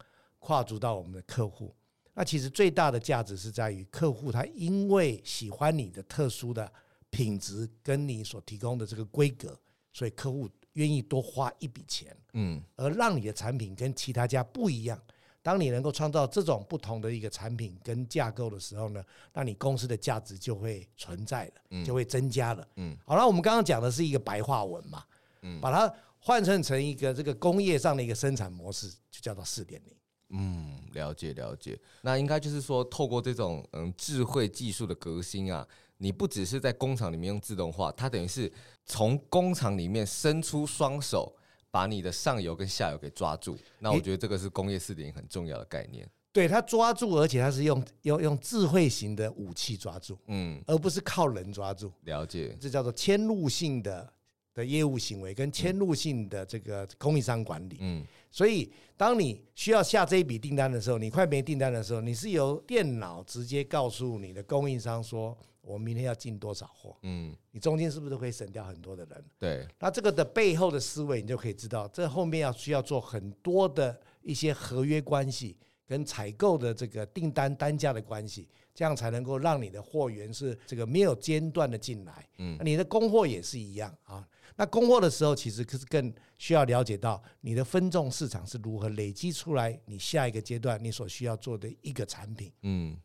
[0.41, 1.75] 跨足到我们的客户。
[2.13, 6.71] 那其实最大的价值是在于客户他因为喜欢你的特殊的
[7.09, 9.59] 品质跟你所提供的这个规格，
[9.91, 10.47] 所以客户。
[10.75, 15.01] 愿意多花一笔钱，嗯，而让你的产品跟其他家不一样。
[15.43, 22.67] 当你能够创造这种不同的一个产品跟架构的时候呢，那你公司的价值就会存在了，就会增加了。
[22.77, 25.05] 嗯，好了，我们刚刚讲的是一个白话文嘛，
[25.43, 29.97] 嗯，把它换成成一个这个工业上的一个生产模式，就叫做四点零。
[30.35, 31.77] 嗯，了解了解。
[32.03, 35.67] 那应该就是说，透过这种嗯智慧技术的革新啊。
[36.03, 38.53] 你不只是在工厂里面用自动化，它等于是
[38.85, 41.33] 从工厂里面伸出双手，
[41.71, 43.57] 把你的上游跟下游给抓住。
[43.79, 46.05] 那我觉得这个是工业四点零很重要的概念。
[46.33, 51.93] 对，它抓住，而且它是用用用智慧型的武器抓住，嗯，而不是靠人抓住。
[52.03, 54.13] 了解，这叫做迁入性的
[54.55, 57.79] 的业务行为跟迁入性的这个供应商管理。
[57.81, 66.97] 嗯，所以当你需要下这一笔订单的时候，你快没订单的时候，你是由电脑直接告诉你的供应商说，我明天要进多少货。
[67.03, 69.25] 嗯，你中间是不是可以省掉很多的人？
[69.39, 75.57] 对，那这个的背后的思维，你就可以知道，这后面要需要做很多的一些合约关系。
[75.85, 82.27] 跟采购的这个订单单价的关系，这样才能够让你的货源是这个没有间断的进来。
[82.39, 84.27] 嗯，你的供货也是一样啊。
[84.57, 92.53] 那供货的时候，其实可是更需要了解到你的分众市场是如何累积出来，你下一个阶段你所需要做的一个产品。
[92.63, 92.97] 嗯，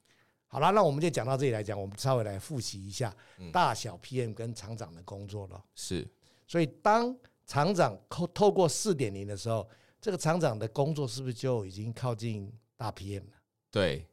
[0.48, 3.16] 好了，那我们就讲到这里来讲，我们稍微来复习一下
[3.52, 5.64] 大小 PM 跟厂长的工作了。
[5.76, 6.08] 是，
[6.48, 9.68] 所以当厂长透透过四点零的时候，
[10.00, 12.52] 这个厂长的工作是不是就已经靠近？
[12.80, 13.32] 大 PM 了
[13.72, 14.06] 对，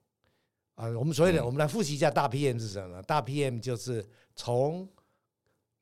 [0.75, 3.03] 啊，我们所谓的，我们来复习一下大 PM 是什么呢？
[3.03, 4.03] 大 PM 就是
[4.35, 4.89] 从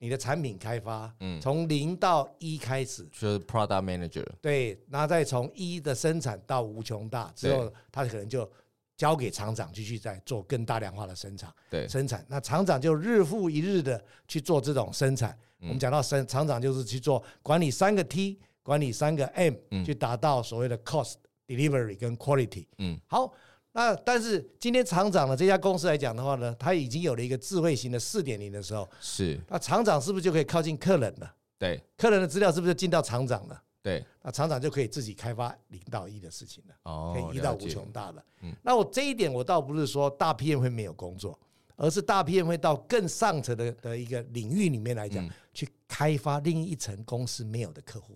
[0.03, 8.51] 你的产品开发，嗯，从零到一开始，就是 Product Manager，对，然后再从一的生产到无穷大之后，他可能就
[8.97, 15.39] 交给厂长继续再做更大量化的生产，对，生产，那厂长就日复一日的去做这种生产。
[15.61, 19.53] 我们讲到生厂长就是去做管理三个 T，管理三个 M，
[19.85, 21.13] 去达到所谓的 Cost。
[21.45, 23.31] Delivery 跟 Quality，嗯，好，
[23.73, 31.35] 那但是今天厂长的这家公司来讲的话呢，它已经有了一个智慧型的四点零的时候，是，那厂长是不是就可以靠近客人了？
[31.59, 33.61] 对，客人的资料是不是就进到厂长了？
[33.81, 38.23] 对，那厂长就可以自己开发零到一的事情了，哦，可以一到无穷大了。
[38.41, 41.37] 嗯，那我这一点我倒不是说大 PM 会没有工作，
[41.75, 48.15] 而是大 PM 会到更上层的的一个领域里面来讲，去开发另一层公司没有的客户。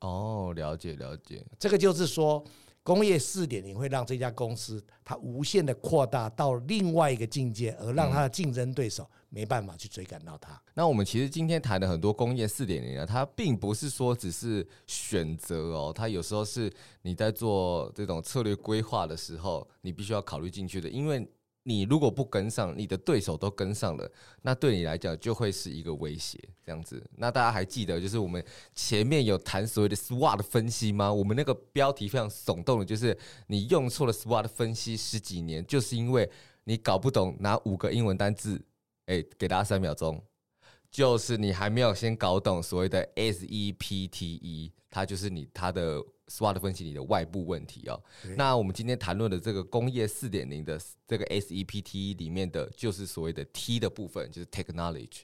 [0.00, 2.42] 哦，了解了解，这个就是说，
[2.84, 10.62] 工业四点零会让这家公司它无限的扩大到另外一个境界，而让它的竞争对手没办法去追赶到它。
[10.74, 16.70] 那我们其实今天谈的很多工业四点零啊，它并不是说只是选择哦，它有时候是
[17.02, 21.26] 你在做这种策略规划的时候，你必须要考虑进去的，因为。
[21.66, 24.10] 你如果不跟上，你的对手都跟上了，
[24.42, 26.38] 那对你来讲就会是一个威胁。
[26.62, 31.12] 这样子，那大家还记得就是我们前面有谈所谓的 SWOT 分析吗？
[31.12, 36.30] 我们那个标题非常耸动的，就是你用错了 SWOT 分析十几年，就是因为
[36.64, 38.62] 你搞不懂哪五个英文单字。
[39.06, 40.22] 哎，给大家三秒钟，
[40.90, 46.02] 就是你还没有先搞懂所谓的 SEPTE，它就是你它的。
[46.28, 48.02] SWOT 分析你的外部问题哦，
[48.36, 55.20] 那我们今天谈论的这个工业四点零的这个 SEPT 里面的就是所谓的 T 的部分，就是 Technology，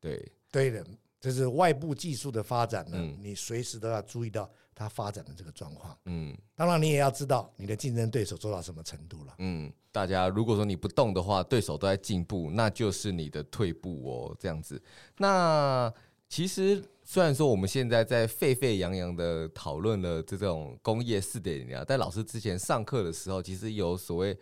[0.00, 0.86] 对对的，
[1.20, 5.96] 就是外部技术的发展呢，你随时都要注意到它发展的这个状况。
[6.06, 9.34] 嗯，当然你也要知道你的竞争对手做到什么程度了。
[9.38, 14.80] 嗯，大家如果说你不动的话，对手都在进步，那就是你的退步哦，这样子。
[15.18, 15.92] 那
[16.28, 16.82] 其实。
[17.10, 24.36] 虽然说我们现在在沸沸扬扬的讨论了这种工业四点零啊，但老师之前上课的时候，其实有所谓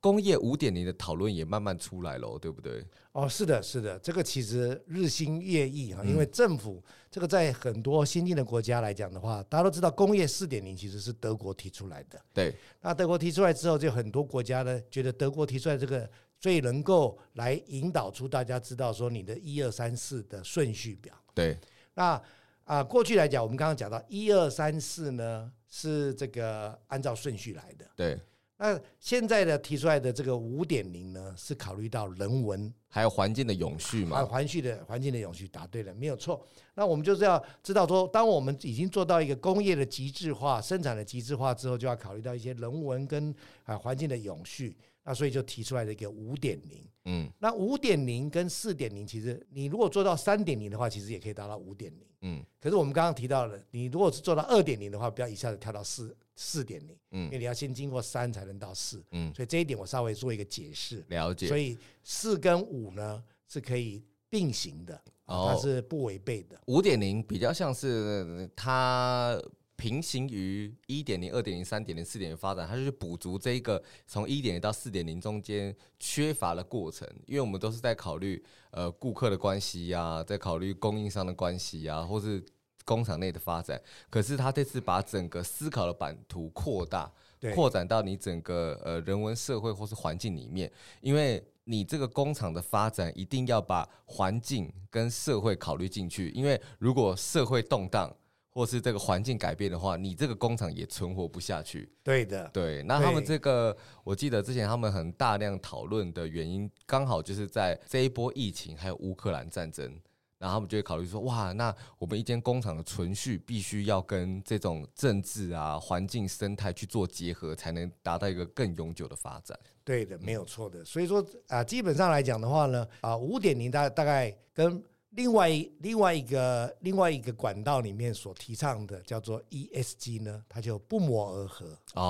[0.00, 2.84] 工业五点零的讨论也慢慢出来了，对不对？
[3.12, 12.20] 哦，是的，是的，这个其实日新月异啊，因为政府这个在很多先进的国家来讲的话，大家都知道工业四点零其实是德国提出来的。
[12.34, 21.14] 对，那德国提出来之后，就很多国家呢觉得德国提出来这个最能够来引导出大家知道说你的一二三四的顺序表。
[21.34, 21.56] 对。
[21.94, 22.20] 那
[22.64, 27.84] 啊，过去来讲，我们刚刚讲到一二三四呢，是这个按照顺序来的。
[27.94, 28.18] 对。
[28.56, 34.24] 那现在的提出来的这个五点零呢，是考虑到人文还有环境的永续嘛？
[34.24, 36.44] 环境的环境的永续，答对了，没有错。
[36.74, 44.76] 那我们就是要知道说，当我们已经做到一个工业的极致化、生产的极致化之后，就要考虑到一些人文跟啊环境的永续。
[45.02, 46.84] 那所以就提出来了一个五点零。
[47.06, 52.06] 嗯，那五点零跟四点零，其实你如果做到三点零的话，其实也可以达到五点零。
[52.20, 56.94] 嗯，可是我们刚刚提到了，你如果是做到二点零的话，不要一下子跳到四四点零。
[57.12, 59.02] 嗯，因为你要先经过三才能到四。
[59.12, 61.02] 嗯，所以这一点我稍微做一个解释。
[61.08, 61.48] 了解。
[61.48, 61.78] 所以
[62.10, 66.60] 四跟五呢是可以并行的，它是不违背的。
[66.66, 69.40] 五点零比较像是它。
[69.76, 77.08] 平行于一点零、二点零、三点零、四点零发展，它就是补足这一个从一点零到四点零中间缺乏的过程。
[77.26, 82.44] 因为我们都是在考虑呃顾客的关系呀、啊，在考虑供应商的关系呀、啊，或是
[82.84, 83.80] 工厂内的发展。
[84.10, 87.10] 可是他这次把整个思考的版图扩大，
[87.54, 96.30] 扩展到你整个呃人文社会或是环境里面，因为你这个工厂的发展一定要把环境跟社会考虑进去。
[96.30, 98.12] 因为如果社会动荡，
[98.52, 101.88] 或是这个环境改变的话，你这个工厂也存活不下去。
[102.02, 102.82] 对的，对。
[102.82, 109.96] 那他们这个，我记得之前他们很大量讨论的原因，刚好就是在这一波疫情还有乌克兰战争，
[110.40, 119.56] 然后他们就会考虑说，哇，那我们一间工厂的存续必须要跟这种政治啊、环境生态去做结合，才能达到一个更永久的发展。
[119.84, 120.84] 对的，没有错的。
[120.84, 124.82] 所以说啊，基本上来讲的话呢，啊，五点零大大概跟。
[125.14, 131.66] 另外一另外一个另外一个管道里面所提倡的叫做 ESG 呢，它就不谋而合。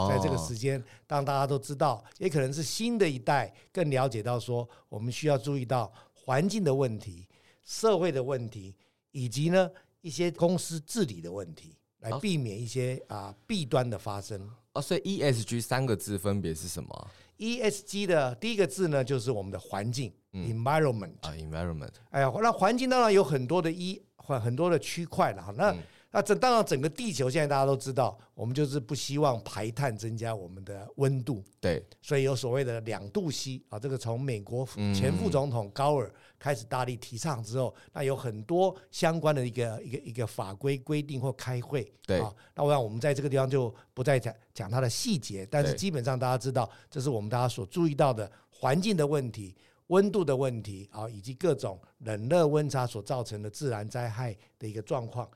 [0.07, 7.27] 在这个时间，当大家都知道，也可能是新的一代更了解到说，我们需要注意到环境的问题、
[7.71, 8.75] 社会的问题，
[9.13, 14.51] 以及呢一些公司治理的问题，来避免一些啊弊端的发生。
[14.73, 20.13] 哦，所以 ESG 三个字分别是什么？ESG 的第一个字呢，就是我们的环境。
[20.33, 25.53] 嗯、environment 啊，environment，哎呀，那环境当然有很多的一很很多的区块了哈。
[25.57, 25.79] 那、嗯、
[26.13, 31.43] 那整当然整个地球现在大家都知道，我们就是不希望排碳增加我们的温度。
[31.61, 34.65] 对，所以有所谓的两度 C 啊，这个从美国
[34.95, 41.93] 前副总统高尔开始大力提倡之后，那有很多相关的一个一个一个法规规定或开会。
[42.05, 49.55] 对啊，那我想我们在这个地方就不再讲讲它的细节，但是基本上大家知道，这是我们大家所注意到的环境的问题。
[49.89, 55.29] 温度的问题啊，以及各种冷热温差所造成的自然灾害的一个状况。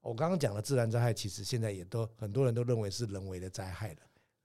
[0.00, 3.96] 我刚刚讲的自然灾害，其实现在也都很多人都认为是人为的灾害了。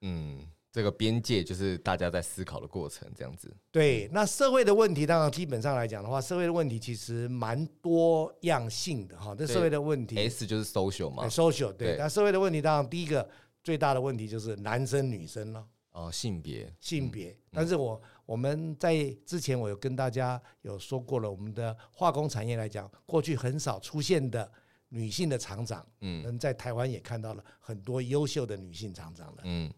[0.02, 3.50] 嗯，这个边界就是大家在思考的过程，这样子。
[3.72, 9.34] 对，那社会的问题，当然基本上来讲的话，社会的问题其实蛮多样性的哈。
[9.34, 11.96] 这社会的问题，S 就是 social 嘛，social 对。
[11.98, 13.26] 那社会的问题，当然第一个
[13.64, 15.66] 最大的问题就是男生女生了。
[15.94, 17.34] 哦，性别，性别。
[17.54, 18.02] 但是我。
[18.26, 24.52] 我们在之前我有跟大家有说过了，我们的化工产业来讲，过去很少出现的
[24.90, 29.72] 女性的厂长，嗯，在台湾也看到了很多优秀的女性厂长了，嗯。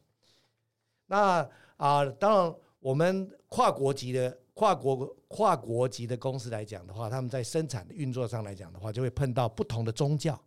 [1.08, 1.40] 那
[1.78, 10.40] 啊、呃，当然，我们跨国级的跨国跨国级的公司来讲的话，他们在生产的运作上来讲的话，就会碰到不同的宗教，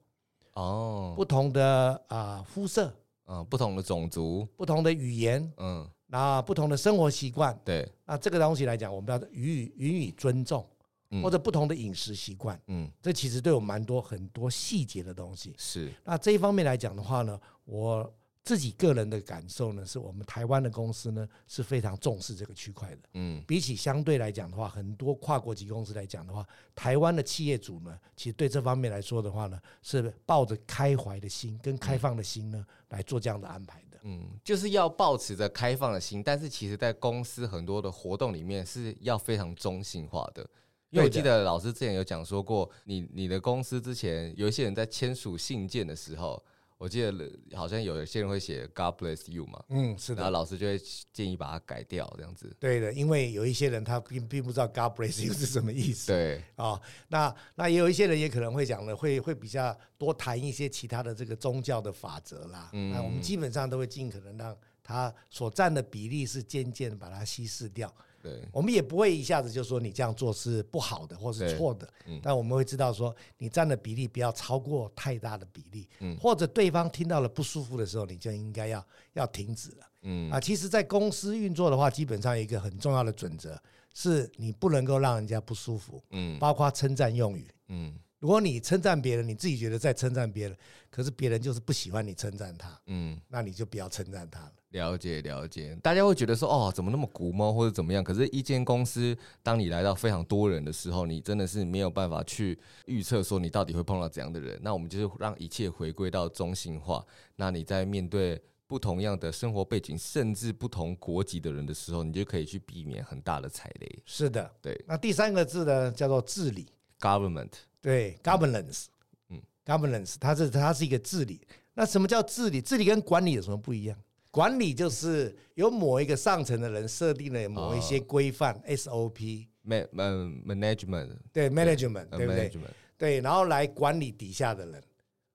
[0.52, 2.94] 哦，不同的啊肤色，
[3.26, 5.88] 嗯，不同的种族，不同的语言，嗯。
[6.12, 10.68] 那不同的生活习惯，对，那这个东西来讲，我们要予以予以尊重，
[11.12, 15.54] 嗯、或者不同的饮食习惯，嗯，这其实都有蛮多很多细节的东西。
[15.56, 18.12] 是，那这一方面来讲的话呢，我
[18.42, 22.98] 自己个人的感受呢，是我们台湾的公司呢是非常重视这个区块的。
[23.12, 33.98] 嗯，比起相对来讲的话，很多跨国级公司来讲的话，台湾的企业主呢，其实对这方面来说的话呢，是抱着开怀的心跟开放的心呢、嗯、来做这样的安排的。
[34.04, 40.42] 嗯，就是要保持着开放的心，但是其实，在公司很多的活动里面是要非常中性化的。
[40.88, 46.42] 因为我记得老师之前有讲说过，你你的公司之前有一些人在签署信件的时候。
[46.80, 47.12] 我记得
[47.54, 50.80] 好像有些人会写 God bless you 嘛，嗯，是的，然后老师就会
[51.12, 52.56] 建议把它改掉，这样子。
[52.58, 56.06] 对的，因为有一些人他并并不知道 God bless you 是什么意思。
[56.06, 62.70] 对啊、哦，那那也有一些人也可能会讲了，会会比较多谈一些其他的这个宗教的法则啦。
[62.72, 67.94] 嗯，那我们基本上都会尽可能让他所占的比例是渐渐把它稀释掉。
[68.22, 80.30] 对，我们也不会一下子就说你这样做是不好的或是错的，嗯，但我们会知道说你占的比例不要超过太大的比例，嗯，或者对方听到了不舒服的时候，你就应该要要停止了，嗯。
[80.30, 83.60] 啊，其实，在公司运作的话，基本上有一个很重要的准则
[83.94, 90.56] 是你不能够让人家不舒服，嗯，包括称赞用语，嗯，如果你称赞别人，你自己觉得在称赞别人，
[90.90, 94.52] 可是别人就是不喜欢你称赞他，嗯，那你就不要称赞他了。
[94.70, 98.04] 了解了解，大家会觉得说哦，怎么那么古猫或者怎么样？
[98.04, 104.56] 可是，一间公司，当你来到非常多人的时候，你真的是没有办法去预测说你到底会碰到怎样的人。
[104.62, 107.04] 那我们就是让一切回归到中性化。
[107.36, 114.02] 那你在面对不同样的生活背景，甚至不同国籍的人的时候，你就可以去避免很大的踩雷。
[114.04, 114.78] 是的，对。
[114.86, 116.68] 那第三个字呢，叫做治理
[117.00, 117.50] ，government。
[117.80, 118.86] 对，governance。
[119.28, 121.40] 嗯，governance，它是它是一个治理。
[121.74, 122.60] 那什么叫治理？
[122.60, 123.98] 治理跟管理有什么不一样？
[124.30, 132.52] 管理就是由某一个上层的人设定了某一些规范 SOP，management 对 management 对不对？
[132.96, 134.80] 对，然后来管理底下的人。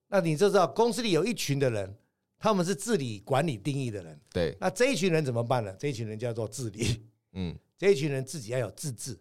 [0.08, 1.94] 那你就知道公司里有一群的人，
[2.38, 4.18] 他们是治理管理定义的人。
[4.32, 5.76] 对，那这一群人怎么办呢？
[5.78, 7.06] 这一群人叫做治理。
[7.34, 9.20] 嗯，这一群人自己要有自治，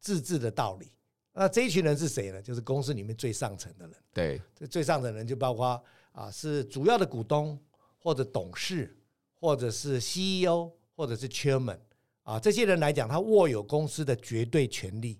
[0.00, 0.90] 自治的道理。
[1.32, 2.40] 那这一群人是谁呢？
[2.40, 3.96] 就是公司里面最上层的人。
[4.12, 7.58] 对，这最上层的人就包括啊，是主要的股东
[7.98, 8.96] 或者董事。
[9.44, 11.76] 或者是 CEO，或者是 Chairman，
[12.22, 15.18] 啊，这些人来讲，他握有公司的绝对权力，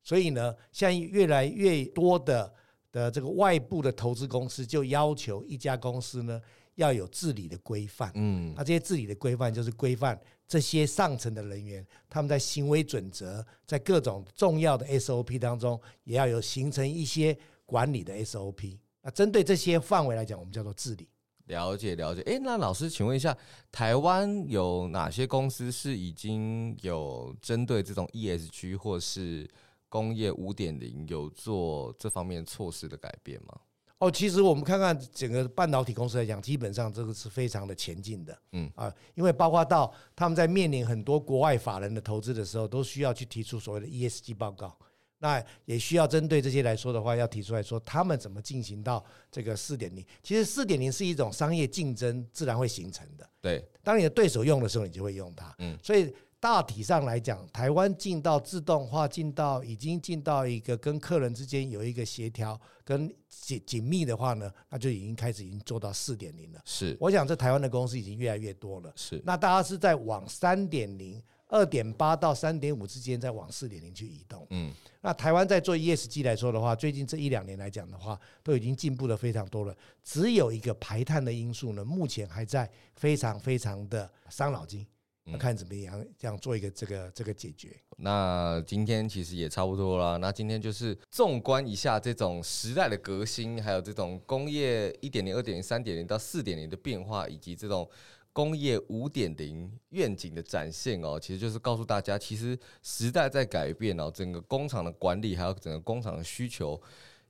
[0.00, 2.54] 所以呢，像越来越多的
[2.92, 6.40] 的这个外部的投资公司就要求一家公司呢
[6.76, 10.16] 要有治理的规范，嗯，那这些治理的规范就是规范
[10.46, 18.78] 这些上层的人员，他们在行为准则，在各种重要的 SOP 当中，也要有形成一些管理的 SOP。
[19.02, 21.08] 那针对这些范围来讲，我们叫做治理。
[21.46, 23.36] 了解了解，诶，那老师，请问一下，
[23.70, 29.46] 台湾有哪些公司是已经有针对这种 ESG 或是
[29.90, 33.60] 工业五点零有做这方面措施的改变吗？
[34.04, 44.76] 哦，其实我们看看整个半导体公司来讲，基本上这个是非常的前进的，嗯啊，因为包括到他们在面临很多国外法人的投资的时候，都需要去提出所谓的 ESG 报告。
[45.20, 50.04] 那也需要针对这些来说的话，要提出来说他们怎么进行到这个四点零。
[50.22, 53.26] 其实四点零是一种商业竞争自然会形成的。
[53.40, 55.54] 对，当你的对手用的时候，你就会用它。
[55.60, 56.12] 嗯，所以
[56.44, 66.60] 大体上来讲，台湾进到自动化，进到已经进到一个跟客人之间有一个协调跟紧紧密的话呢，那就已经开始已经做到四点零了。
[66.66, 68.92] 是，我想这台湾的公司已经越来越多了。
[68.94, 71.22] 是，那大家是在往三点零。
[71.48, 74.44] 二点八到三点五之间，在往四点零去移动。
[74.50, 74.72] 嗯，
[75.02, 79.76] 那台湾在做 ESG 来说的话，最近这一两年来讲的话，都已经进步的非常多了。
[80.02, 84.84] 只有一个排碳的因素呢，目前还在非常非常的伤脑筋。
[85.24, 87.74] 那看怎么样这样做一个这个这个解决。
[87.96, 90.18] 那今天其实也差不多了。
[90.18, 97.88] 那今天就是纵观一下这种时代的革新，还有这种工业一点零、二点零、三点零到四点零的变化，以及这种。
[98.34, 106.82] 工业五点零愿景的展现哦，其实就是告诉大家，其实时代在改变哦，整个工厂的管理还有整个工厂的需求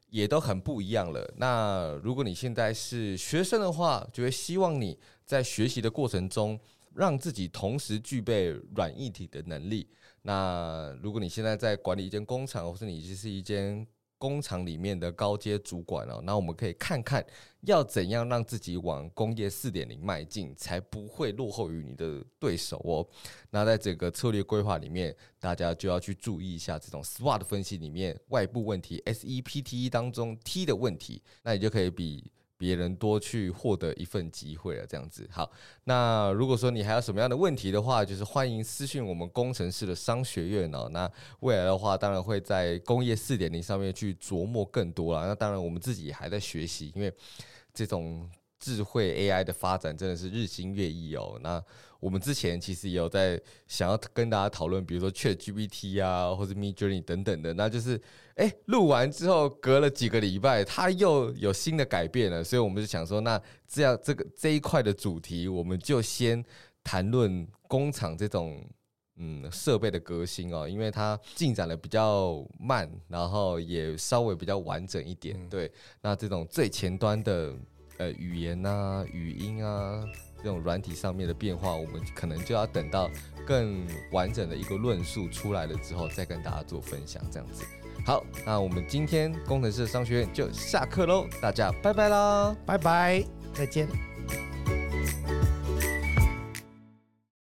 [0.08, 1.30] 也都很不一样了。
[1.36, 6.58] 那如果你现在是学生的话，就会希望你在学习的过程中，
[6.94, 9.88] 让自己同时具备软硬体的能力。
[10.22, 13.86] 那如果你现在在管理一间工厂，或是你就是一间。
[14.16, 17.22] 工厂里面的高阶主管哦，那我们可以看看
[17.62, 23.06] 要怎样让自己往工业四点零迈进，才不会落后于你的对手哦。
[23.50, 32.32] 那在整个策略规划里面，大家就要去注意一下这种 SWOT 分析里面外部问题 SEPTE 当中 T 的问题，那你就可以比。
[32.56, 35.50] 别人多去获得一份机会了，这样子好。
[35.84, 40.88] 那如果说你还有什么样的问题的话，就是欢迎私信我们工程师的商学院哦。
[40.90, 45.26] 那未来的话，当然会在工业四点零上面去琢磨更多了。
[45.26, 47.12] 那当然，我们自己还在学习，因为
[47.72, 48.28] 这种。
[48.60, 51.38] 智慧 AI 的发展真的是日新月异哦。
[51.42, 51.62] 那
[52.04, 57.54] 我们之前其实也有在想要跟大家讨论，比如说 ChatGPT 啊，或者 Midjourney 等等的。
[57.54, 57.98] 那就是，
[58.34, 62.44] 哎，录完之后隔了几个礼拜，它又有新的改变了。
[62.44, 66.44] 所以我们就想说，那这样这个这一块的主题，我们就先
[66.82, 68.62] 谈论工厂这种
[69.16, 75.48] 嗯设备的革新哦，因为它进展的比较慢，然后也稍微比较完整一点。
[75.48, 77.54] 对，那这种最前端的。
[77.96, 80.04] 呃，语言啊，语音啊，
[80.44, 83.10] 这种软体上面的变化，我们可能就要等到
[83.46, 87.64] 更完整的一个论述出来了之后，再跟大家做分享，这样子。
[88.04, 93.24] 好，那我们今天工程师商学院就下课喽，大家拜拜啦，拜拜，
[93.54, 93.88] 再见。